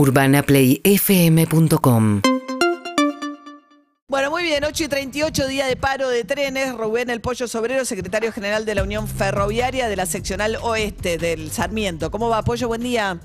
UrbanaPlayFM.com 0.00 2.22
Bueno, 4.08 4.30
muy 4.30 4.42
bien, 4.44 4.64
8 4.64 4.84
y 4.84 4.88
38, 4.88 5.46
día 5.46 5.66
de 5.66 5.76
paro 5.76 6.08
de 6.08 6.24
trenes. 6.24 6.74
Rubén 6.74 7.10
El 7.10 7.20
Pollo 7.20 7.46
Sobrero, 7.46 7.84
secretario 7.84 8.32
general 8.32 8.64
de 8.64 8.74
la 8.76 8.82
Unión 8.82 9.06
Ferroviaria 9.06 9.88
de 9.88 9.96
la 9.96 10.06
seccional 10.06 10.56
oeste 10.62 11.18
del 11.18 11.50
Sarmiento. 11.50 12.10
¿Cómo 12.10 12.30
va, 12.30 12.40
Pollo? 12.42 12.66
Buen 12.68 12.80
día. 12.80 13.18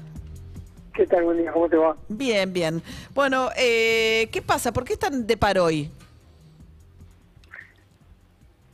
¿Qué 0.94 1.08
tal? 1.08 1.24
Buen 1.24 1.38
día, 1.38 1.54
¿cómo 1.54 1.70
te 1.70 1.78
va? 1.78 1.96
Bien, 2.10 2.52
bien. 2.52 2.82
Bueno, 3.14 3.48
eh, 3.56 4.28
¿qué 4.34 4.42
pasa? 4.42 4.74
¿Por 4.74 4.84
qué 4.84 4.92
están 4.94 5.26
de 5.26 5.38
paro 5.38 5.64
hoy? 5.64 5.90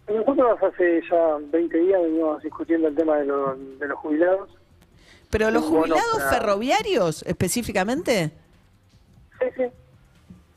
Nosotros 0.10 0.58
hace 0.64 1.02
ya 1.08 1.38
20 1.52 1.78
días 1.78 2.02
venimos 2.02 2.42
discutiendo 2.42 2.88
el 2.88 2.96
tema 2.96 3.18
de, 3.18 3.26
los- 3.26 3.60
de 3.80 3.88
los 3.88 4.00
jubilados. 4.00 4.50
¿Pero 5.32 5.50
los 5.52 5.64
Bueno, 5.64 5.80
jubilados 5.96 6.18
para- 6.18 6.30
ferroviarios 6.30 7.24
específicamente? 7.24 8.32
Sí, 9.40 9.46
sí. 9.56 9.64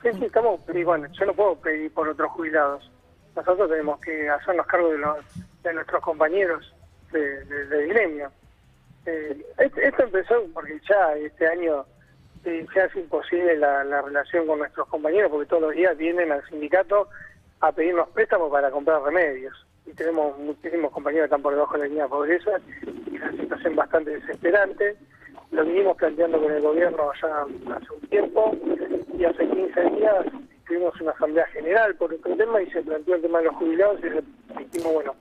Sí, 0.03 0.09
sí, 0.19 0.25
estamos. 0.27 0.61
Y 0.75 0.85
bueno, 0.85 1.07
yo 1.19 1.25
no 1.27 1.33
puedo 1.35 1.57
pedir 1.57 1.93
por 1.95 2.09
otros 2.09 2.31
jubilados. 2.33 2.91
Nosotros 3.35 3.71
tenemos 3.71 3.99
que 4.01 4.29
hacernos 4.29 4.67
cargo 4.67 4.91
de, 4.91 4.99
los, 4.99 5.17
de 5.63 5.73
nuestros 5.73 6.03
compañeros 6.03 6.75
de- 7.13 7.45
de- 7.45 7.87
gremio. 7.89 8.31
Eh, 9.07 9.45
est- 9.59 9.79
esto 9.79 10.03
empezó 10.03 10.35
porque 10.53 10.79
ya 10.89 11.15
este 11.17 11.47
año 11.47 11.85
eh, 12.45 12.67
se 12.75 12.81
hace 12.83 13.01
imposible 13.01 13.57
la, 13.57 13.83
la 13.85 14.03
relación 14.03 14.47
con 14.47 14.59
nuestros 14.59 14.87
compañeros 14.89 15.31
porque 15.31 15.47
todos 15.47 15.63
los 15.63 15.73
días 15.73 15.97
vienen 15.97 16.31
al 16.33 16.47
sindicato 16.49 17.09
a 17.61 17.73
pedirnos 17.73 18.09
préstamos 18.11 18.51
para 18.51 18.71
comprar 18.71 19.01
remedios. 19.03 19.55
Y 19.87 19.93
tenemos 19.93 20.39
muchísimos 20.39 20.91
compañeros 20.93 21.25
que 21.25 21.35
están 21.35 21.43
por 21.43 21.55
debajo 21.55 21.75
de 21.75 21.81
la 21.81 21.87
línea 21.87 22.05
de 22.05 22.11
pobreza 22.11 22.51
y 23.11 23.19
la 23.19 23.31
situación 23.33 23.77
bastante 23.77 24.11
desesperante. 24.11 24.97
Lo 25.51 25.65
vinimos 25.65 25.97
planteando 25.97 26.41
con 26.41 26.53
el 26.53 26.63
gobierno 26.63 27.13
ya 27.21 27.75
hace 27.77 27.93
un 27.93 28.09
tiempo 28.09 28.57
y 29.17 29.25
hace 29.25 29.47
15 29.47 29.81
días 29.91 30.27
tuvimos 30.67 31.01
una 31.01 31.13
asamblea 31.13 31.47
general 31.47 31.95
por 31.97 32.13
este 32.13 32.35
tema 32.35 32.61
y 32.63 32.71
se 32.71 32.83
planteó 32.83 33.15
el 33.15 33.23
tema 33.23 33.39
de 33.39 33.45
los 33.45 33.57
jubilados 33.57 34.01
y 34.01 34.63
dijimos, 34.65 34.95
bueno, 34.95 35.15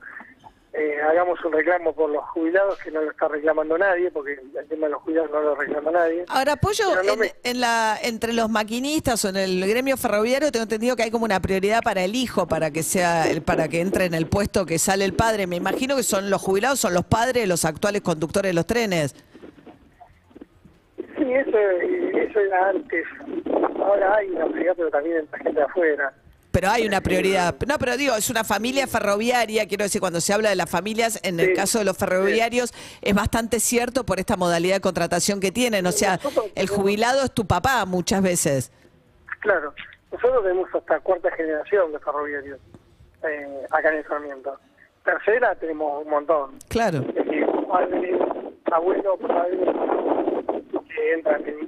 eh, 0.74 0.98
hagamos 1.08 1.44
un 1.46 1.52
reclamo 1.54 1.94
por 1.94 2.10
los 2.10 2.24
jubilados 2.30 2.80
que 2.80 2.90
no 2.90 3.02
lo 3.04 3.12
está 3.12 3.28
reclamando 3.28 3.78
nadie 3.78 4.10
porque 4.10 4.34
el 4.34 4.68
tema 4.68 4.88
de 4.88 4.94
los 4.94 5.02
jubilados 5.04 5.30
no 5.32 5.42
lo 5.42 5.56
reclama 5.56 5.92
nadie. 5.92 6.26
Ahora, 6.28 6.56
no 7.04 7.14
en, 7.14 7.20
me- 7.20 7.34
en 7.44 7.60
la, 7.60 7.98
entre 8.02 8.34
los 8.34 8.50
maquinistas 8.50 9.24
o 9.26 9.30
en 9.30 9.36
el 9.38 9.66
gremio 9.68 9.98
ferroviario 9.98 10.52
tengo 10.52 10.64
entendido 10.64 10.96
que 10.96 11.04
hay 11.04 11.12
como 11.12 11.26
una 11.26 11.40
prioridad 11.40 11.82
para 11.84 12.04
el 12.04 12.16
hijo, 12.16 12.48
para 12.48 12.72
que 12.72 12.82
sea, 12.82 13.30
el- 13.30 13.44
para 13.44 13.68
que 13.68 13.82
entre 13.82 14.06
en 14.06 14.16
el 14.16 14.26
puesto 14.28 14.66
que 14.66 14.80
sale 14.80 15.06
el 15.06 15.14
padre. 15.14 15.46
Me 15.46 15.58
imagino 15.58 15.96
que 15.96 16.04
son 16.04 16.30
los 16.32 16.42
jubilados, 16.42 16.80
son 16.80 16.94
los 16.96 17.06
padres, 17.06 17.48
los 17.48 17.66
actuales 17.66 18.02
conductores 18.02 18.50
de 18.50 18.54
los 18.54 18.66
trenes. 18.66 19.16
Sí, 21.18 21.32
eso, 21.34 21.58
eso 21.58 22.40
era 22.40 22.70
antes. 22.70 23.06
Ahora 23.80 24.16
hay 24.16 24.30
una 24.30 24.46
prioridad, 24.48 24.74
pero 24.76 24.90
también 24.90 25.18
entra 25.18 25.38
gente 25.40 25.60
de 25.60 25.66
afuera. 25.66 26.14
Pero 26.54 26.70
hay 26.70 26.86
una 26.86 27.02
prioridad. 27.02 27.56
No, 27.68 27.80
pero 27.80 27.98
digo, 27.98 28.16
es 28.16 28.30
una 28.30 28.44
familia 28.44 28.86
ferroviaria. 28.86 29.68
Quiero 29.68 29.86
decir, 29.86 30.00
cuando 30.00 30.22
se 30.22 30.34
habla 30.34 30.50
de 30.52 30.56
las 30.56 30.70
familias, 30.70 31.20
en 31.24 31.40
el 31.40 31.48
Sí, 31.48 31.54
caso 31.54 31.80
de 31.80 31.86
los 31.86 31.98
ferroviarios, 31.98 32.72
es 33.02 33.16
bastante 33.16 33.60
cierto 33.60 34.06
por 34.06 34.20
esta 34.20 34.38
modalidad 34.38 34.76
de 34.76 34.82
contratación 34.82 35.40
que 35.40 35.52
tienen. 35.52 35.88
O 35.88 35.92
sea, 35.92 36.20
el 36.54 36.70
jubilado 36.70 37.24
es 37.24 37.32
tu 37.34 37.48
papá 37.48 37.84
muchas 37.88 38.22
veces. 38.22 38.72
Claro, 39.40 39.74
nosotros 40.12 40.44
tenemos 40.44 40.70
hasta 40.76 41.00
cuarta 41.00 41.32
generación 41.32 41.92
de 41.92 41.98
ferroviarios 42.00 42.60
eh, 43.28 43.66
acá 43.72 43.90
en 43.90 43.96
el 43.98 44.08
Sarmiento. 44.08 44.56
Tercera 45.04 45.56
tenemos 45.56 46.04
un 46.06 46.12
montón. 46.12 46.52
Claro. 46.70 47.00
Es 47.00 47.16
decir, 47.16 47.48
padres, 47.68 48.16
abuelos, 48.72 49.20
padres 49.28 49.60
que 50.88 51.14
entran 51.14 51.44
en 51.48 51.68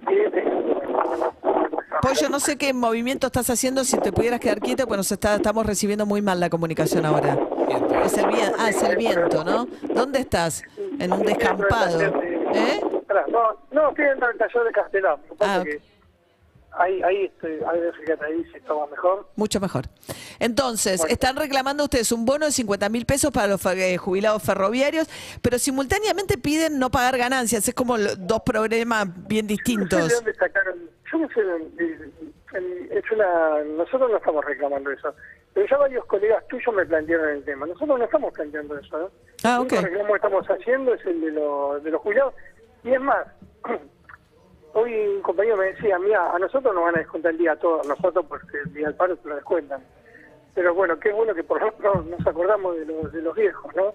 Pollo, 2.02 2.30
no 2.30 2.40
sé 2.40 2.58
qué 2.58 2.74
movimiento 2.74 3.28
estás 3.28 3.50
haciendo, 3.50 3.84
si 3.84 3.98
te 3.98 4.12
pudieras 4.12 4.40
quedar 4.40 4.60
quieto, 4.60 4.88
pues 4.88 4.98
nos 4.98 5.12
está, 5.12 5.36
estamos 5.36 5.66
recibiendo 5.66 6.06
muy 6.06 6.22
mal 6.22 6.40
la 6.40 6.50
comunicación 6.50 7.06
ahora. 7.06 7.38
Es 8.04 8.17
el 8.17 8.28
viento, 8.28 8.58
ah, 8.60 8.70
es 8.70 8.83
el 8.83 8.98
viento, 8.98 9.44
¿no? 9.44 9.67
¿Dónde 9.94 10.20
estás? 10.20 10.64
En 11.00 11.11
un 11.11 11.23
descampado. 11.23 12.02
¿Eh? 12.02 12.82
No, 13.30 13.58
no, 13.72 13.89
estoy 13.89 14.05
dentro 14.05 14.28
del 14.28 14.38
taller 14.38 14.64
de 14.64 14.72
Castellán. 14.72 15.16
Ah, 15.39 15.61
que 15.64 15.82
ahí, 16.78 17.02
ahí 17.04 17.26
estoy, 17.26 17.54
ahí 17.54 17.80
fíjate 18.00 18.26
ahí 18.26 18.44
si 18.52 18.58
estaba 18.58 18.86
mejor. 18.88 19.28
Mucho 19.36 19.60
mejor. 19.60 19.86
Entonces, 20.39 21.00
Bueno. 21.00 21.14
están 21.14 21.36
reclamando 21.36 21.84
ustedes 21.84 22.11
un 22.11 22.26
bono 22.26 22.45
de 22.45 22.52
50 22.52 22.89
mil 22.89 23.05
pesos 23.05 23.32
para 23.32 23.48
los 23.48 23.66
eh, 23.66 23.98
jubilados 23.98 24.44
ferroviarios, 24.44 25.08
pero 25.42 25.58
simultáneamente 25.60 26.38
piden 26.38 26.80
no 26.80 26.92
pagar 26.92 27.17
ganancias. 27.17 27.67
Es 27.67 27.73
como 27.73 27.98
dos 27.98 28.42
problemas 28.45 29.08
bien 29.28 29.48
distintos. 29.48 30.11
sacaron. 30.38 30.64
Yo 31.15 31.27
no 31.27 31.33
sé. 31.33 31.43
de- 31.43 31.70
de- 31.86 32.11
de- 32.59 32.99
es 32.99 33.11
una, 33.11 33.64
nosotros 33.64 34.09
no 34.11 34.17
estamos 34.17 34.43
reclamando 34.45 34.92
eso. 34.92 35.14
Pero 35.53 35.67
ya 35.67 35.77
varios 35.77 36.05
colegas 36.05 36.45
tuyos 36.48 36.73
me 36.76 36.86
plantearon 36.86 37.30
el 37.30 37.43
tema. 37.45 37.65
Nosotros 37.65 37.98
no 37.98 38.05
estamos 38.05 38.33
planteando 38.33 38.77
eso. 38.77 38.98
¿no? 38.99 39.09
Ah, 39.43 39.55
el 39.55 39.61
único 39.61 39.75
ok. 39.77 39.81
reclamo 39.83 40.08
que 40.09 40.15
estamos 40.15 40.45
haciendo 40.48 40.93
es 40.93 41.05
el 41.05 41.21
de, 41.21 41.31
los 41.31 41.83
de 41.83 41.92
los 41.92 42.02
jubilados. 42.02 42.33
Y 42.83 42.93
es 42.93 43.02
más, 43.02 43.25
hoy 44.73 44.93
un 45.15 45.21
compañero 45.21 45.58
me 45.58 45.67
decía, 45.67 45.98
mira, 45.99 46.31
a 46.33 46.39
nosotros 46.39 46.73
nos 46.75 46.83
van 46.83 46.95
a 46.95 46.99
descontar 46.99 47.31
el 47.31 47.37
día 47.37 47.54
a 47.54 47.59
todos, 47.59 47.87
nosotros 47.87 48.25
porque 48.27 48.58
el 48.65 48.73
día 48.73 48.87
del 48.87 48.95
paro 48.95 49.15
te 49.17 49.30
lo 49.30 49.36
descuentan. 49.36 49.81
Pero 50.54 50.73
bueno, 50.73 50.99
qué 50.99 51.11
bueno 51.11 51.33
que 51.33 51.43
por 51.43 51.61
lo 51.61 51.71
menos 51.80 52.05
nos 52.05 52.27
acordamos 52.27 52.75
de 52.77 52.86
los, 52.86 53.11
de 53.11 53.21
los 53.21 53.36
viejos, 53.36 53.75
¿no? 53.75 53.93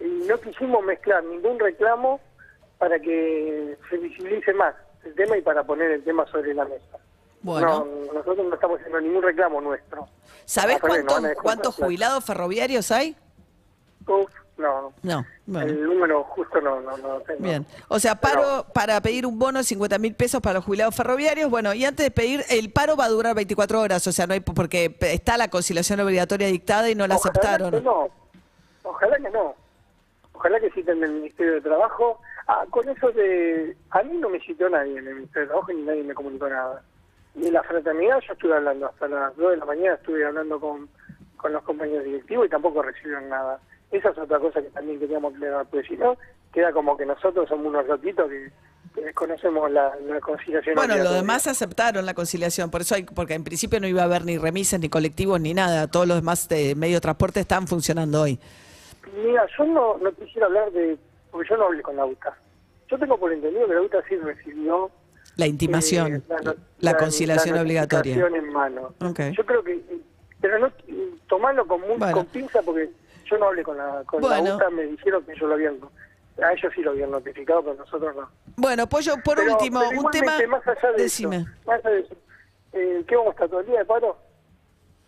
Y 0.00 0.26
no 0.26 0.38
quisimos 0.40 0.82
mezclar 0.84 1.22
ningún 1.24 1.58
reclamo 1.58 2.20
para 2.78 2.98
que 2.98 3.76
se 3.88 3.96
visibilice 3.98 4.52
más 4.54 4.74
el 5.04 5.14
tema 5.14 5.36
y 5.36 5.42
para 5.42 5.64
poner 5.64 5.90
el 5.90 6.04
tema 6.04 6.26
sobre 6.26 6.54
la 6.54 6.64
mesa. 6.64 6.98
Bueno, 7.42 7.86
No, 8.06 8.12
nosotros 8.12 8.46
no 8.46 8.54
estamos 8.54 8.78
haciendo 8.78 9.00
ningún 9.00 9.22
reclamo 9.22 9.60
nuestro. 9.60 10.06
¿sabés 10.44 10.80
nos 10.82 11.34
cuántos, 11.42 11.74
jubilados 11.74 12.24
ferroviarios 12.24 12.90
hay? 12.90 13.16
Uf, 14.06 14.30
no, 14.56 14.92
No. 15.02 15.24
Bueno. 15.46 15.70
el 15.70 15.84
número 15.84 16.22
justo 16.24 16.60
no, 16.60 16.80
no, 16.80 16.96
no 16.98 17.08
lo 17.08 17.20
tengo. 17.22 17.40
Bien. 17.42 17.66
O 17.88 17.98
sea, 17.98 18.14
paro 18.16 18.66
para 18.72 19.00
pedir 19.00 19.26
un 19.26 19.38
bono 19.38 19.58
de 19.58 19.64
50 19.64 19.98
mil 19.98 20.14
pesos 20.14 20.40
para 20.40 20.54
los 20.54 20.64
jubilados 20.64 20.94
ferroviarios. 20.94 21.50
Bueno, 21.50 21.74
y 21.74 21.84
antes 21.84 22.06
de 22.06 22.10
pedir, 22.10 22.44
el 22.48 22.72
paro 22.72 22.96
va 22.96 23.06
a 23.06 23.08
durar 23.08 23.34
24 23.34 23.80
horas, 23.80 24.06
o 24.06 24.12
sea, 24.12 24.26
no 24.26 24.34
hay 24.34 24.40
porque 24.40 24.96
está 25.00 25.36
la 25.36 25.48
conciliación 25.48 26.00
obligatoria 26.00 26.46
dictada 26.48 26.90
y 26.90 26.94
no 26.94 27.06
la 27.06 27.16
Ojalá 27.16 27.30
aceptaron. 27.30 27.70
que 27.72 27.80
no. 27.80 28.08
Ojalá 28.84 29.16
que 29.16 29.30
no. 29.30 29.54
Ojalá 30.32 30.60
que 30.60 30.70
citen 30.70 31.02
el 31.02 31.12
Ministerio 31.12 31.54
de 31.54 31.60
Trabajo. 31.60 32.20
Ah, 32.46 32.64
con 32.70 32.88
eso 32.88 33.10
de... 33.12 33.76
A 33.90 34.02
mí 34.02 34.16
no 34.18 34.28
me 34.28 34.40
citó 34.40 34.68
nadie 34.68 34.98
en 34.98 35.06
el 35.06 35.14
Ministerio 35.14 35.42
de 35.42 35.48
Trabajo 35.48 35.72
ni 35.72 35.82
nadie 35.82 36.02
me 36.02 36.14
comunicó 36.14 36.48
nada. 36.48 36.82
Y 37.34 37.50
la 37.50 37.62
fraternidad 37.62 38.20
yo 38.26 38.32
estuve 38.32 38.54
hablando 38.54 38.86
hasta 38.86 39.08
las 39.08 39.36
2 39.36 39.50
de 39.52 39.56
la 39.56 39.64
mañana, 39.64 39.94
estuve 39.94 40.24
hablando 40.24 40.60
con, 40.60 40.88
con 41.36 41.52
los 41.52 41.62
compañeros 41.62 42.04
directivos 42.04 42.46
y 42.46 42.50
tampoco 42.50 42.82
recibieron 42.82 43.28
nada. 43.28 43.58
Esa 43.90 44.10
es 44.10 44.18
otra 44.18 44.38
cosa 44.38 44.60
que 44.60 44.70
también 44.70 44.98
queríamos 44.98 45.34
aclarar, 45.34 45.66
porque 45.70 45.86
si 45.86 45.96
no, 45.96 46.16
queda 46.52 46.72
como 46.72 46.96
que 46.96 47.06
nosotros 47.06 47.48
somos 47.48 47.66
unos 47.66 47.86
ratitos 47.86 48.28
que, 48.28 48.50
que 48.94 49.00
desconocemos 49.02 49.70
la, 49.70 49.92
la 50.06 50.20
conciliación. 50.20 50.74
Bueno, 50.74 50.94
lo 50.94 51.00
obligatoria. 51.00 51.20
demás 51.22 51.46
aceptaron 51.46 52.06
la 52.06 52.14
conciliación, 52.14 52.70
por 52.70 52.82
eso 52.82 52.94
hay, 52.94 53.04
porque 53.04 53.34
en 53.34 53.44
principio 53.44 53.80
no 53.80 53.86
iba 53.86 54.02
a 54.02 54.04
haber 54.04 54.24
ni 54.24 54.38
remisas, 54.38 54.80
ni 54.80 54.88
colectivos, 54.88 55.40
ni 55.40 55.54
nada. 55.54 55.88
Todos 55.88 56.06
los 56.06 56.16
demás 56.16 56.48
de 56.48 56.74
medio 56.74 56.96
de 56.96 57.00
transporte 57.00 57.40
están 57.40 57.66
funcionando 57.66 58.22
hoy. 58.22 58.38
Mira, 59.24 59.46
yo 59.58 59.64
no, 59.64 59.98
no 59.98 60.12
quisiera 60.12 60.46
hablar 60.46 60.70
de... 60.72 60.96
Porque 61.32 61.48
yo 61.48 61.56
no 61.56 61.64
hablé 61.64 61.82
con 61.82 61.96
la 61.96 62.04
UTA. 62.06 62.36
Yo 62.88 62.98
tengo 62.98 63.18
por 63.18 63.32
entendido 63.32 63.66
que 63.66 63.74
la 63.74 63.80
UTA 63.80 63.98
sí 64.08 64.16
recibió... 64.18 64.90
La 65.36 65.46
intimación, 65.46 66.16
eh, 66.16 66.22
la, 66.80 66.92
no- 66.92 66.98
conciliación 66.98 67.56
la 67.56 67.62
obligatoria. 67.62 68.14
en 68.26 68.52
mano. 68.52 68.94
Yo 69.00 69.44
creo 69.46 69.64
que... 69.64 69.82
Pero 70.40 70.58
no 70.58 70.70
tomarlo 71.28 71.66
con, 71.66 71.80
muy, 71.80 71.96
Bueno. 71.96 72.14
con 72.14 72.26
pinza 72.26 72.60
porque 72.62 72.90
yo 73.24 73.38
no 73.38 73.46
hablé 73.46 73.62
con 73.62 73.76
la, 73.78 74.02
con 74.06 74.20
Bueno. 74.20 74.44
la 74.44 74.54
UTA, 74.56 74.70
me 74.70 74.82
dijeron 74.84 75.24
que 75.24 75.32
ellos 75.32 75.48
lo 75.48 75.54
habían... 75.54 75.78
A 76.42 76.52
ellos 76.52 76.72
sí 76.74 76.82
lo 76.82 76.90
habían 76.92 77.10
notificado, 77.10 77.62
pero 77.62 77.74
nosotros 77.76 78.14
no. 78.16 78.28
Bueno, 78.56 78.86
Pollo, 78.88 79.14
por 79.24 79.36
Pero- 79.36 79.52
último, 79.52 79.80
pero 79.88 80.00
un 80.02 80.10
tema... 80.10 80.32
Más 80.48 80.66
allá 80.68 80.92
de 80.92 81.02
Decime. 81.02 81.36
Eso, 81.36 81.46
más 81.66 81.84
allá 81.84 81.90
de 81.94 82.00
eso, 82.00 82.14
eh, 82.72 83.04
¿qué 83.08 83.16
vamos 83.16 83.30
a 83.30 83.32
estar 83.32 83.48
todo 83.48 83.60
el 83.60 83.66
día 83.66 83.78
de 83.78 83.84
paro? 83.86 84.16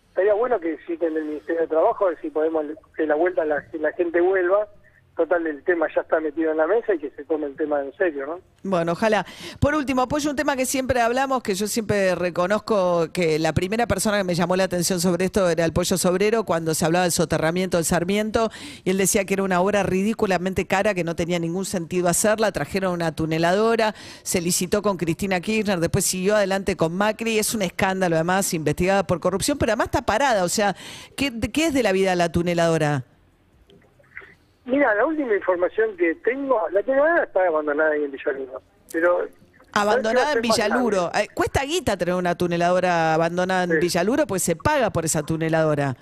Estaría 0.09 0.33
bueno 0.33 0.59
que 0.59 0.77
citen 0.87 1.15
el 1.17 1.25
Ministerio 1.25 1.61
de 1.61 1.67
Trabajo, 1.67 2.05
a 2.05 2.09
ver 2.09 2.21
si 2.21 2.29
podemos 2.29 2.65
que 2.95 3.05
la 3.05 3.15
vuelta 3.15 3.43
la, 3.45 3.67
que 3.69 3.77
la 3.79 3.91
gente 3.93 4.21
vuelva. 4.21 4.67
Total, 5.15 5.47
el 5.47 5.63
tema 5.63 5.87
ya 5.95 6.01
está 6.01 6.19
metido 6.19 6.51
en 6.51 6.57
la 6.57 6.67
mesa 6.67 6.93
y 6.93 6.99
que 6.99 7.09
se 7.11 7.23
tome 7.23 7.45
el 7.45 7.55
tema 7.55 7.79
en 7.81 7.95
serio, 7.95 8.25
¿no? 8.25 8.39
Bueno, 8.63 8.91
ojalá. 8.91 9.25
Por 9.61 9.73
último, 9.73 10.01
apoyo 10.01 10.29
un 10.29 10.35
tema 10.35 10.57
que 10.57 10.65
siempre 10.65 10.99
hablamos, 10.99 11.41
que 11.41 11.55
yo 11.55 11.67
siempre 11.67 12.15
reconozco 12.15 13.07
que 13.13 13.39
la 13.39 13.53
primera 13.53 13.87
persona 13.87 14.17
que 14.17 14.25
me 14.25 14.35
llamó 14.35 14.57
la 14.57 14.65
atención 14.65 14.99
sobre 14.99 15.23
esto 15.23 15.49
era 15.49 15.63
el 15.63 15.71
Pollo 15.71 15.97
Sobrero, 15.97 16.43
cuando 16.43 16.73
se 16.73 16.83
hablaba 16.83 17.03
del 17.03 17.13
soterramiento 17.13 17.77
del 17.77 17.85
Sarmiento, 17.85 18.51
y 18.83 18.89
él 18.89 18.97
decía 18.97 19.23
que 19.23 19.35
era 19.35 19.43
una 19.43 19.61
obra 19.61 19.83
ridículamente 19.83 20.67
cara, 20.67 20.93
que 20.93 21.05
no 21.05 21.15
tenía 21.15 21.39
ningún 21.39 21.63
sentido 21.63 22.09
hacerla, 22.09 22.51
trajeron 22.51 22.91
una 22.91 23.15
tuneladora, 23.15 23.95
se 24.23 24.41
licitó 24.41 24.81
con 24.81 24.97
Cristina 24.97 25.39
Kirchner, 25.39 25.79
después 25.79 26.03
siguió 26.03 26.35
adelante 26.35 26.75
con 26.75 26.93
Macri, 26.93 27.39
es 27.39 27.55
un 27.55 27.61
escándalo 27.61 28.17
además, 28.17 28.53
investigada 28.53 29.07
por 29.07 29.21
corrupción, 29.21 29.57
pero 29.57 29.71
además 29.71 29.85
está 29.85 30.01
parada, 30.01 30.43
o 30.43 30.49
sea, 30.49 30.75
¿qué, 31.15 31.31
qué 31.53 31.67
es 31.67 31.73
de 31.73 31.83
la 31.83 31.93
vida 31.93 32.15
la 32.15 32.33
tuneladora? 32.33 33.05
Mira, 34.65 34.95
la 34.95 35.05
última 35.05 35.35
información 35.35 35.95
que 35.97 36.15
tengo, 36.15 36.59
la 36.71 36.81
tuneladora 36.81 37.23
está 37.23 37.45
abandonada 37.47 37.91
ahí 37.91 38.03
en 38.03 38.11
Villarino, 38.11 38.61
pero 38.91 39.27
Abandonada 39.77 40.31
en 40.31 40.37
¿Sabés 40.37 40.41
qué 40.41 40.47
va 40.47 40.53
a 40.53 40.55
ser 40.55 40.69
más 40.69 40.79
Villaluro. 40.79 41.11
Eh, 41.13 41.27
Cuesta 41.33 41.63
guita 41.65 41.97
tener 41.97 42.15
una 42.15 42.35
tuneladora 42.35 43.13
abandonada 43.13 43.63
en 43.65 43.71
Sí. 43.71 43.77
Villaluro, 43.79 44.25
pues 44.25 44.41
se 44.41 44.55
paga 44.55 44.89
por 44.89 45.03
esa 45.05 45.21
tuneladora. 45.23 45.95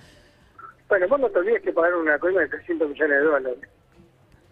Bueno, 0.88 1.08
vos 1.08 1.18
no 1.20 1.28
te 1.28 1.38
olvides 1.40 1.62
que 1.62 1.72
pagaron 1.72 2.02
una 2.02 2.18
coima 2.18 2.40
de 2.42 2.48
300 2.48 2.88
millones 2.88 3.18
de 3.18 3.24
dólares. 3.24 3.58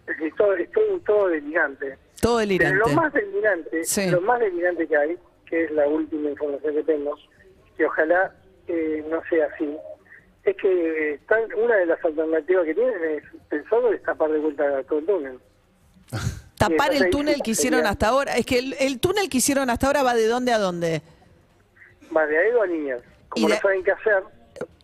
Es 0.07 0.17
que 0.17 0.31
todo, 0.31 0.53
es 0.55 0.69
todo, 0.71 0.99
todo 1.05 1.27
delirante. 1.29 1.97
Todo 2.21 2.37
Pero 2.37 2.39
delirante. 2.39 2.77
lo 2.79 2.87
más 2.89 3.13
delirante, 3.13 3.83
Sí. 3.85 4.09
lo 4.11 4.21
más 4.21 4.39
delirante 4.41 4.87
que 4.87 4.97
hay, 4.97 5.17
que 5.45 5.63
es 5.63 5.71
la 5.71 5.87
última 5.87 6.29
información 6.29 6.75
que 6.75 6.83
tengo, 6.83 7.15
que 7.77 7.85
ojalá 7.85 8.35
eh, 8.67 9.05
no 9.09 9.21
sea 9.29 9.47
así, 9.53 9.73
es 10.45 10.57
que 10.57 11.13
están, 11.13 11.41
una 11.55 11.75
de 11.77 11.85
las 11.85 12.03
alternativas 12.03 12.65
que 12.65 12.73
tienen 12.75 12.93
es 13.17 13.23
pensado 13.49 13.89
destapar 13.91 14.29
de 14.31 14.39
vuelta 14.39 14.83
todo 14.83 14.99
el 14.99 15.05
túnel. 15.05 15.39
Tapar 16.57 16.93
el 16.93 17.09
túnel 17.09 17.41
que 17.43 17.51
hicieron 17.51 17.85
hasta 17.85 18.07
ahora. 18.07 18.37
Es 18.37 18.45
que 18.45 18.59
el, 18.59 18.73
el 18.79 18.99
túnel 18.99 19.29
que 19.29 19.37
hicieron 19.39 19.69
hasta 19.69 19.87
ahora 19.87 20.03
va 20.03 20.13
de 20.13 20.27
dónde 20.27 20.53
a 20.53 20.59
dónde. 20.59 21.01
Va 22.15 22.25
de 22.25 22.37
Aedo 22.37 22.61
a 22.61 22.67
Niñas. 22.67 23.01
Como 23.29 23.47
de- 23.47 23.55
no 23.55 23.59
saben 23.61 23.83
qué 23.83 23.91
hacer, 23.91 24.23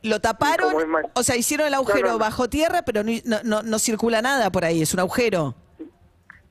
Lo 0.02 0.20
taparon, 0.20 0.74
es 0.76 1.06
o 1.14 1.24
sea, 1.24 1.36
hicieron 1.36 1.68
el 1.68 1.74
agujero 1.76 2.00
No, 2.02 2.08
no, 2.08 2.14
no. 2.14 2.20
bajo 2.20 2.50
tierra, 2.50 2.82
pero 2.82 3.04
no, 3.04 3.12
no, 3.26 3.38
no- 3.44 3.64
no 3.64 3.80
circula 3.80 4.22
nada 4.22 4.50
por 4.52 4.66
ahí, 4.66 4.82
es 4.82 4.94
un 4.94 5.00
agujero. 5.02 5.56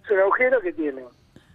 es 0.05 0.11
un 0.11 0.19
agujero 0.21 0.61
que 0.61 0.73
tiene. 0.73 1.03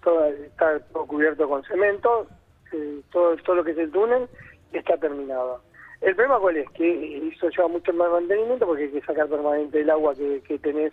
Todo, 0.04 0.26
está 0.26 0.80
todo 0.92 1.06
cubierto 1.08 1.48
con 1.48 1.64
cemento, 1.64 2.28
eh, 2.74 3.00
todo, 3.12 3.38
todo 3.38 3.56
lo 3.58 3.64
que 3.64 3.72
es 3.72 3.78
el 3.78 3.92
túnel 3.92 4.28
está 4.74 4.98
terminado. 4.98 5.62
El 6.04 6.16
problema 6.18 6.40
cuál 6.40 6.58
es, 6.58 6.70
que 6.72 7.30
eso 7.30 7.50
lleva 7.50 7.70
mucho 7.70 7.94
más 7.94 8.12
mantenimiento 8.12 8.66
porque 8.66 8.84
hay 8.84 8.92
que 8.92 9.02
sacar 9.02 9.28
permanente 9.30 9.80
el 9.80 9.90
agua 9.90 10.14
que, 10.14 10.60
tenés 10.60 10.92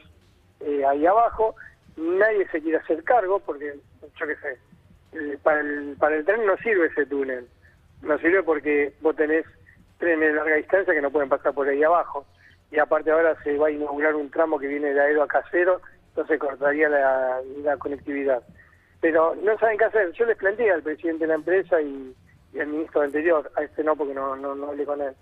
eh, 0.60 0.84
ahí 0.84 1.04
abajo. 1.04 1.56
Nadie 1.96 2.46
se 2.48 2.62
quiere 2.62 2.78
hacer 2.78 3.02
cargo 3.02 3.40
porque, 3.40 3.74
yo 4.02 4.26
qué 4.26 4.36
sé, 4.36 4.58
eh, 5.14 5.36
para, 5.42 5.60
el, 5.60 5.96
para 5.98 6.16
el 6.16 6.24
tren 6.24 6.46
no 6.46 6.56
sirve 6.58 6.86
ese 6.86 7.06
túnel. 7.06 7.48
No 8.02 8.18
sirve 8.18 8.44
porque 8.44 8.92
vos 9.00 9.16
tenés 9.16 9.44
trenes 9.98 10.28
de 10.28 10.34
larga 10.36 10.54
distancia 10.54 10.94
que 10.94 11.02
no 11.02 11.10
pueden 11.10 11.28
pasar 11.28 11.54
por 11.54 11.66
ahí 11.66 11.82
abajo. 11.82 12.24
Y 12.70 12.78
aparte 12.78 13.10
ahora 13.10 13.36
se 13.42 13.58
va 13.58 13.66
a 13.66 13.72
inaugurar 13.72 14.14
un 14.14 14.30
tramo 14.30 14.60
que 14.60 14.68
viene 14.68 14.94
de 14.94 15.00
Aero 15.00 15.24
a 15.24 15.26
Casero, 15.26 15.80
entonces 16.10 16.38
cortaría 16.38 16.88
la 16.88 17.76
conectividad. 17.78 18.44
Pero 19.00 19.34
no 19.42 19.58
saben 19.58 19.76
qué 19.76 19.86
hacer. 19.86 20.12
Yo 20.12 20.24
les 20.26 20.36
planteé 20.36 20.70
al 20.70 20.84
presidente 20.84 21.24
de 21.24 21.28
la 21.28 21.34
empresa 21.34 21.82
y, 21.82 22.14
y 22.52 22.60
al 22.60 22.66
ministro 22.68 23.02
anterior, 23.02 23.50
a 23.56 23.62
este 23.62 23.84
no 23.84 23.94
porque 23.96 24.14
no, 24.14 24.36
no, 24.36 24.54
no 24.54 24.68
hablé 24.68 24.84
con 24.84 25.00
él, 25.00 25.14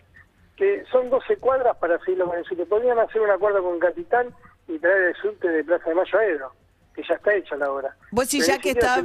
que 0.57 0.85
son 0.91 1.11
12 1.11 1.37
cuadras 1.37 1.77
para 1.77 1.99
seguirlo 2.01 2.27
con 2.29 2.39
el 2.39 2.45
subte. 2.45 2.67
Podrían 2.67 2.99
hacer 2.99 3.21
un 3.21 3.31
acuerdo 3.31 3.63
con 3.63 3.79
Capitán 3.79 4.35
y 4.67 4.79
traer 4.79 5.03
el 5.03 5.15
subte 5.17 5.49
de 5.49 5.63
Plaza 5.65 5.89
de 5.91 5.95
Mayo 5.95 6.19
a 6.19 6.21
Aero, 6.23 6.53
que 6.95 7.03
ya 7.09 7.15
está 7.15 7.35
hecha 7.35 7.55
la 7.57 7.71
obra. 7.71 7.97
Vos 8.11 8.27
sí, 8.29 8.39
Pero 8.41 8.53
ya 8.53 8.59
que 8.59 8.71
está. 8.71 9.05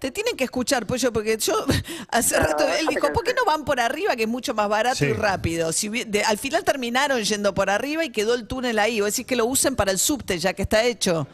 Te 0.00 0.10
tienen 0.10 0.36
que 0.36 0.44
escuchar, 0.44 0.86
Pollo, 0.86 1.12
porque 1.12 1.36
yo 1.36 1.52
hace 2.10 2.38
rato 2.38 2.64
él 2.78 2.86
dijo, 2.86 3.12
¿por 3.12 3.22
qué 3.24 3.34
no 3.34 3.44
van 3.44 3.64
por 3.64 3.80
arriba, 3.80 4.16
que 4.16 4.22
es 4.22 4.28
mucho 4.28 4.54
más 4.54 4.68
barato 4.68 4.96
Sí. 4.96 5.06
y 5.06 5.12
rápido? 5.12 5.72
Si 5.72 5.88
de- 5.88 6.22
al 6.22 6.38
final 6.38 6.64
terminaron 6.64 7.20
yendo 7.22 7.52
por 7.54 7.68
arriba 7.70 8.04
y 8.04 8.10
quedó 8.10 8.34
el 8.34 8.46
túnel 8.46 8.78
ahí. 8.78 9.00
Vos 9.00 9.10
decís 9.10 9.26
que 9.26 9.36
lo 9.36 9.44
usen 9.46 9.76
para 9.76 9.90
el 9.90 9.98
subte, 9.98 10.38
ya 10.38 10.54
que 10.54 10.62
está 10.62 10.84
hecho. 10.84 11.26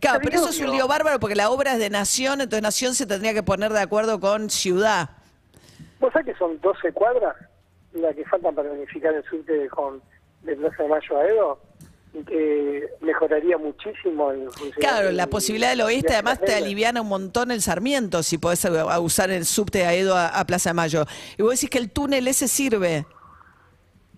Claro, 0.00 0.20
pero 0.22 0.36
eso 0.36 0.48
es 0.50 0.60
un 0.60 0.70
lío 0.70 0.86
bárbaro 0.86 1.18
porque 1.20 1.34
la 1.36 1.50
obra 1.50 1.72
es 1.74 1.78
de 1.78 1.88
Nación, 1.88 2.40
entonces 2.40 2.62
Nación 2.62 2.94
se 2.94 3.06
tendría 3.06 3.32
que 3.32 3.42
poner 3.42 3.72
de 3.72 3.80
acuerdo 3.80 4.20
con 4.20 4.50
Ciudad. 4.50 5.10
¿Vos 6.04 6.12
sabés 6.12 6.26
que 6.34 6.38
son 6.38 6.60
12 6.60 6.92
cuadras 6.92 7.34
las 7.94 8.14
que 8.14 8.24
faltan 8.26 8.54
para 8.54 8.70
unificar 8.70 9.14
el 9.14 9.24
subte 9.24 9.52
de, 9.52 9.68
con, 9.68 10.02
de 10.42 10.54
Plaza 10.56 10.82
de 10.82 10.88
Mayo 10.88 11.16
a 11.18 11.26
Edo? 11.26 11.58
Y 12.12 12.22
que 12.24 12.88
mejoraría 13.00 13.58
muchísimo. 13.58 14.30
Claro, 14.78 15.10
la 15.10 15.26
posibilidad 15.26 15.70
del 15.70 15.80
oeste 15.80 16.08
de 16.10 16.14
además 16.14 16.40
te 16.40 16.54
aliviana 16.54 17.00
un 17.00 17.08
montón 17.08 17.50
el 17.50 17.60
Sarmiento 17.60 18.22
si 18.22 18.38
podés 18.38 18.64
a- 18.66 18.82
a 18.82 19.00
usar 19.00 19.30
el 19.30 19.44
subte 19.44 19.84
a 19.84 19.94
Edo 19.94 20.14
a, 20.14 20.28
a 20.28 20.44
Plaza 20.46 20.70
de 20.70 20.74
Mayo. 20.74 21.04
Y 21.38 21.42
vos 21.42 21.52
decís 21.52 21.70
que 21.70 21.78
el 21.78 21.90
túnel 21.90 22.28
ese 22.28 22.46
sirve. 22.46 23.04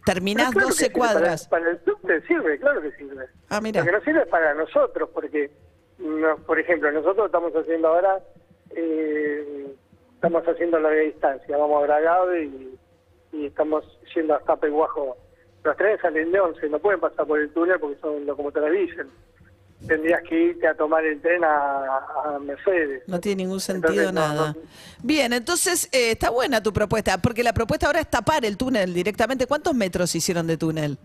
Terminás 0.05 0.51
claro 0.53 0.67
que 0.69 0.73
12 0.73 0.79
sirve, 0.85 0.93
cuadras. 0.93 1.49
Para, 1.49 1.65
para 1.65 1.73
el 1.77 1.85
subte 1.85 2.21
sirve, 2.27 2.59
claro 2.59 2.83
que 2.83 2.93
sirve. 2.93 3.27
Ah, 3.49 3.61
mira. 3.61 3.81
Lo 3.81 3.87
que 3.87 3.93
no 3.93 4.01
sirve 4.03 4.23
es 4.23 4.29
para 4.29 4.55
nosotros, 4.55 5.09
porque, 5.15 5.51
no, 5.99 6.37
por 6.47 6.59
ejemplo, 6.61 6.93
nosotros 6.93 7.27
estamos 7.27 7.53
haciendo 7.55 7.89
ahora, 7.89 8.19
eh, 8.71 9.75
estamos 10.17 10.43
haciendo 10.45 10.79
larga 10.81 11.01
distancia, 11.01 11.57
vamos 11.57 11.83
a 11.83 11.87
Bragado 11.87 12.37
y, 12.37 12.77
y 13.33 13.47
estamos 13.47 13.85
yendo 14.15 14.35
hasta 14.35 14.57
Peguajo. 14.57 15.17
Los 15.65 15.77
trenes 15.77 16.01
salen 16.01 16.31
de 16.33 16.41
11, 16.41 16.69
no 16.69 16.79
pueden 16.79 17.01
pasar 17.01 17.27
por 17.27 17.39
el 17.41 17.51
túnel 17.51 17.79
porque 17.81 17.99
son 18.01 18.25
locomotoras 18.27 18.73
diésel. 18.73 19.09
Tendrías 19.87 20.23
que 20.23 20.35
irte 20.41 20.67
a 20.67 20.75
tomar 20.75 21.05
el 21.05 21.21
tren 21.21 21.45
a, 21.45 21.99
a 22.25 22.39
Mercedes. 22.41 23.03
No 23.07 23.21
tiene 23.21 23.43
ningún 23.43 23.61
sentido 23.61 24.09
Entonces, 24.09 24.15
nada. 24.15 24.55
no. 24.55 24.61
Bien, 25.03 25.33
entonces 25.35 25.87
eh, 25.93 26.13
está 26.13 26.31
buena 26.31 26.63
tu 26.63 26.73
propuesta, 26.73 27.19
porque 27.21 27.43
la 27.43 27.53
propuesta 27.53 27.87
ahora 27.87 28.01
es 28.01 28.09
tapar 28.09 28.45
el 28.47 28.57
túnel 28.57 28.95
directamente. 28.95 29.47
¿Cuántos 29.47 29.75
metros 29.75 30.15
hicieron 30.15 30.47
de 30.47 30.57
túnel? 30.57 30.97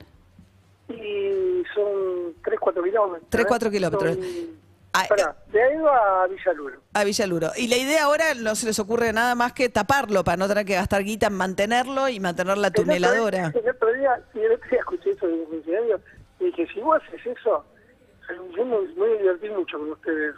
Y 0.88 1.64
son 1.76 2.34
3, 2.44 2.60
4 2.60 2.84
kilómetros. 2.84 3.30
Tres, 3.30 3.44
¿eh? 3.44 3.48
cuatro 3.48 3.70
kilómetros. 3.72 4.16
Son- 4.16 4.61
Ah, 4.94 5.06
Pará, 5.08 5.36
de 5.48 5.62
ahí 5.64 5.76
a 5.78 6.28
Villaluro. 6.28 6.80
A 6.94 7.04
Villaluro. 7.06 7.52
Y 7.56 7.68
la 7.70 7.78
idea 7.78 8.04
ahora 8.04 8.34
no 8.36 8.56
se 8.56 8.66
les 8.66 8.78
ocurre 8.80 9.14
nada 9.14 9.36
más 9.36 9.54
que 9.54 9.70
taparlo 9.70 10.24
para 10.26 10.36
no 10.38 10.48
tener 10.50 10.66
que 10.66 10.74
gastar 10.76 11.04
guita 11.04 11.28
en 11.28 11.34
mantenerlo 11.34 12.10
y 12.10 12.20
mantener 12.20 12.58
la 12.58 12.72
tuneladora. 12.72 13.54
El 13.56 13.70
otro 13.70 13.94
día, 13.94 14.22
y 14.34 14.40
el 14.40 14.52
otro 14.52 14.70
día 14.70 14.80
escuché 14.80 15.12
eso 15.12 15.28
de 15.28 15.34
un 15.34 15.48
funcionario 15.48 16.02
y 16.42 16.46
dije, 16.46 16.68
si 16.74 16.82
vos 16.82 17.02
haces 17.08 17.26
eso, 17.26 17.66
yo 18.58 18.66
me 18.66 18.78
voy 18.98 19.14
a 19.16 19.22
divertir 19.22 19.52
mucho 19.52 19.78
con 19.80 19.92
ustedes. 19.92 20.36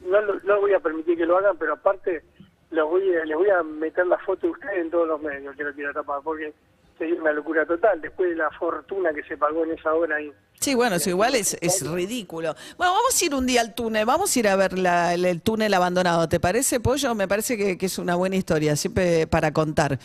No, 0.00 0.20
no 0.44 0.60
voy 0.60 0.72
a 0.72 0.80
permitir 0.80 1.18
que 1.18 1.26
lo 1.26 1.36
hagan, 1.36 1.56
pero 1.58 1.74
aparte 1.74 2.22
los 2.70 2.88
voy 2.88 3.14
a- 3.16 3.24
les 3.26 3.36
voy 3.36 3.50
a 3.50 3.62
meter 3.62 4.06
la 4.06 4.16
foto 4.18 4.46
de 4.46 4.52
ustedes 4.52 4.78
en 4.78 4.90
todos 4.90 5.08
los 5.08 5.20
medios 5.20 5.54
que 5.56 5.64
lo 5.64 5.74
quiero 5.74 5.92
tapar, 5.92 6.20
porque 6.24 6.54
sería 7.00 7.20
una 7.20 7.32
locura 7.32 7.64
total, 7.66 8.00
después 8.00 8.28
de 8.30 8.36
la 8.36 8.50
fortuna 8.52 9.10
que 9.14 9.22
se 9.24 9.36
pagó 9.36 9.64
en 9.64 9.72
esa 9.72 9.92
hora 9.94 10.16
ahí. 10.16 10.30
Sí, 10.60 10.74
bueno, 10.74 10.96
eso 10.96 11.08
igual 11.08 11.34
es, 11.36 11.56
es 11.62 11.90
ridículo. 11.90 12.54
Bueno, 12.76 12.92
vamos 12.92 13.18
a 13.18 13.24
ir 13.24 13.34
un 13.34 13.46
día 13.46 13.62
al 13.62 13.74
túnel, 13.74 14.04
vamos 14.04 14.36
a 14.36 14.38
ir 14.38 14.46
a 14.46 14.56
ver 14.56 14.78
la- 14.78 15.14
el, 15.14 15.24
el 15.24 15.40
túnel 15.40 15.72
abandonado. 15.72 16.28
¿Te 16.28 16.38
parece, 16.38 16.80
Pollo? 16.80 17.14
Me 17.14 17.26
parece 17.26 17.56
que, 17.56 17.78
que 17.78 17.86
es 17.86 17.98
una 17.98 18.14
buena 18.14 18.36
historia, 18.36 18.76
siempre 18.76 19.26
para 19.26 19.52
contar. 19.54 19.98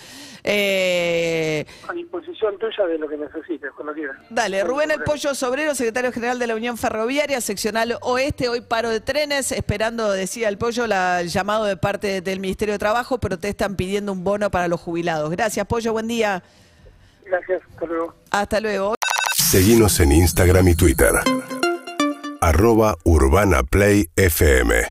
Eh, 0.45 1.65
A 1.89 1.91
disposición 1.93 2.57
tuya 2.57 2.85
de 2.87 2.97
lo 2.97 3.09
que 3.09 3.17
necesites, 3.17 3.69
cuando 3.75 3.93
quieras. 3.93 4.15
Dale, 4.29 4.63
Rubén 4.63 4.91
El 4.91 5.03
Pollo 5.03 5.35
Sobrero, 5.35 5.75
secretario 5.75 6.13
general 6.13 6.39
de 6.39 6.47
la 6.47 6.55
Unión 6.55 6.77
Ferroviaria, 6.77 7.41
seccional 7.41 7.97
oeste, 8.01 8.47
hoy 8.47 8.61
paro 8.61 8.89
de 8.89 9.01
trenes, 9.01 9.51
esperando, 9.51 10.09
decía 10.13 10.47
el 10.47 10.57
Pollo, 10.57 10.87
la- 10.87 11.19
el 11.19 11.27
llamado 11.27 11.65
de 11.65 11.75
parte 11.75 12.21
del 12.21 12.39
Ministerio 12.39 12.73
de 12.75 12.79
Trabajo, 12.79 13.17
protestan 13.19 13.75
pidiendo 13.75 14.13
un 14.13 14.23
bono 14.23 14.49
para 14.49 14.69
los 14.69 14.79
jubilados. 14.79 15.29
Gracias, 15.31 15.65
Pollo, 15.67 15.91
buen 15.91 16.07
día. 16.07 16.43
Gracias, 17.25 17.61
hasta 17.69 17.85
luego. 17.85 18.13
Hasta 18.31 18.59
luego. 18.59 18.95
Seguimos 19.35 19.99
en 19.99 20.11
Instagram 20.11 20.67
y 20.69 20.75
Twitter. 20.75 21.11
Arroba 22.41 22.95
Urbana 23.03 23.63
Play 23.63 24.09
FM. 24.15 24.87